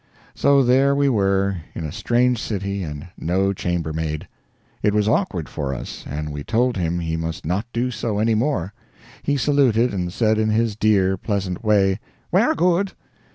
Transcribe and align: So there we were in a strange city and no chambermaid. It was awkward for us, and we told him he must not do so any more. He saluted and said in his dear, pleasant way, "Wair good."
So 0.33 0.63
there 0.63 0.95
we 0.95 1.09
were 1.09 1.57
in 1.75 1.83
a 1.85 1.91
strange 1.91 2.39
city 2.41 2.81
and 2.81 3.09
no 3.19 3.53
chambermaid. 3.53 4.27
It 4.81 4.95
was 4.95 5.07
awkward 5.07 5.47
for 5.47 5.75
us, 5.75 6.05
and 6.07 6.31
we 6.31 6.43
told 6.43 6.75
him 6.75 6.97
he 6.97 7.15
must 7.15 7.45
not 7.45 7.67
do 7.71 7.91
so 7.91 8.17
any 8.17 8.33
more. 8.33 8.73
He 9.21 9.37
saluted 9.37 9.93
and 9.93 10.11
said 10.11 10.39
in 10.39 10.49
his 10.49 10.75
dear, 10.75 11.17
pleasant 11.17 11.63
way, 11.63 11.99
"Wair 12.31 12.55
good." 12.55 12.93